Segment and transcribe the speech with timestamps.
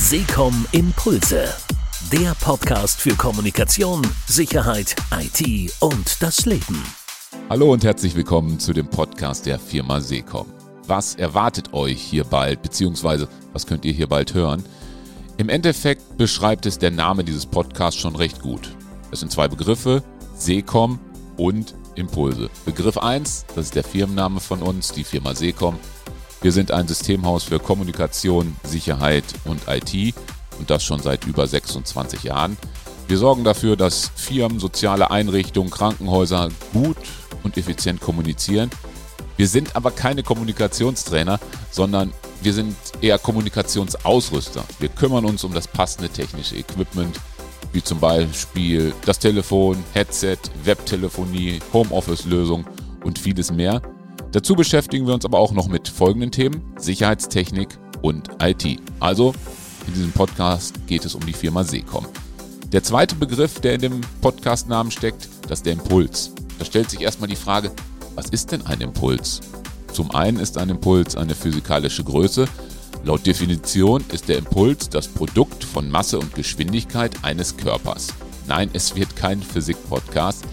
[0.00, 1.52] Seekom Impulse.
[2.12, 6.84] Der Podcast für Kommunikation, Sicherheit, IT und das Leben.
[7.50, 10.46] Hallo und herzlich willkommen zu dem Podcast der Firma Seekom.
[10.86, 14.64] Was erwartet euch hier bald, beziehungsweise was könnt ihr hier bald hören?
[15.36, 18.72] Im Endeffekt beschreibt es der Name dieses Podcasts schon recht gut.
[19.10, 20.04] Es sind zwei Begriffe,
[20.36, 21.00] Seekom
[21.36, 22.50] und Impulse.
[22.64, 25.76] Begriff 1, das ist der Firmenname von uns, die Firma Seekom.
[26.40, 30.14] Wir sind ein Systemhaus für Kommunikation, Sicherheit und IT
[30.58, 32.56] und das schon seit über 26 Jahren.
[33.08, 36.96] Wir sorgen dafür, dass Firmen, soziale Einrichtungen, Krankenhäuser gut
[37.42, 38.70] und effizient kommunizieren.
[39.36, 44.62] Wir sind aber keine Kommunikationstrainer, sondern wir sind eher Kommunikationsausrüster.
[44.78, 47.18] Wir kümmern uns um das passende technische Equipment,
[47.72, 52.64] wie zum Beispiel das Telefon, Headset, Webtelefonie, Homeoffice-Lösung
[53.02, 53.82] und vieles mehr.
[54.38, 58.80] Dazu beschäftigen wir uns aber auch noch mit folgenden Themen: Sicherheitstechnik und IT.
[59.00, 59.34] Also
[59.88, 62.06] in diesem Podcast geht es um die Firma Seecom.
[62.70, 66.30] Der zweite Begriff, der in dem Podcastnamen steckt, das ist der Impuls.
[66.56, 67.72] Da stellt sich erstmal die Frage,
[68.14, 69.40] was ist denn ein Impuls?
[69.92, 72.46] Zum einen ist ein Impuls eine physikalische Größe.
[73.02, 78.14] Laut Definition ist der Impuls das Produkt von Masse und Geschwindigkeit eines Körpers.
[78.46, 80.44] Nein, es wird kein Physik-Podcast.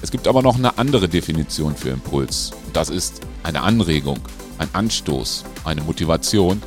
[0.00, 2.52] Es gibt aber noch eine andere Definition für Impuls.
[2.72, 4.18] Das ist eine Anregung,
[4.58, 6.62] ein Anstoß, eine Motivation.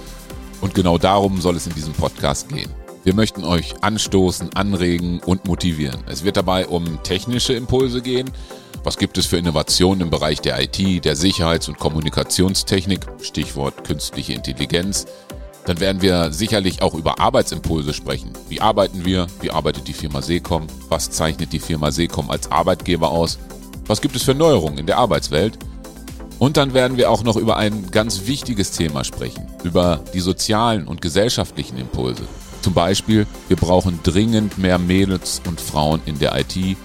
[0.62, 2.70] Und genau darum soll es in diesem Podcast gehen.
[3.04, 6.04] Wir möchten euch anstoßen, anregen und motivieren.
[6.08, 8.32] Es wird dabei um technische Impulse gehen.
[8.84, 13.02] Was gibt es für Innovationen im Bereich der IT, der Sicherheits- und Kommunikationstechnik?
[13.22, 15.06] Stichwort künstliche Intelligenz.
[15.66, 18.32] Dann werden wir sicherlich auch über Arbeitsimpulse sprechen.
[18.50, 19.28] Wie arbeiten wir?
[19.42, 20.68] Wie arbeitet die Firma Seecom?
[20.90, 23.40] Was zeichnet die Firma Seecom als Arbeitgeber aus?
[23.88, 25.58] Was gibt es für Neuerungen in der Arbeitswelt?
[26.40, 30.88] Und dann werden wir auch noch über ein ganz wichtiges Thema sprechen, über die sozialen
[30.88, 32.24] und gesellschaftlichen Impulse.
[32.62, 36.78] Zum Beispiel, wir brauchen dringend mehr Mädels und Frauen in der IT,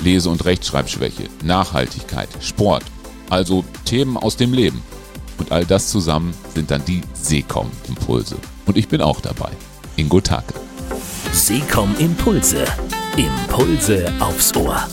[0.00, 2.84] Lese- und Rechtschreibschwäche, Nachhaltigkeit, Sport,
[3.30, 4.82] also Themen aus dem Leben.
[5.38, 8.36] Und all das zusammen sind dann die Seekom-Impulse.
[8.66, 9.50] Und ich bin auch dabei.
[9.96, 10.54] Ingo Take.
[11.32, 12.64] Seekom Impulse.
[13.16, 14.86] Impulse aufs Ohr.